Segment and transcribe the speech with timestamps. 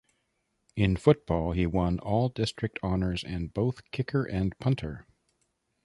[0.75, 5.05] In football, he won All-District honors at both kicker and punter.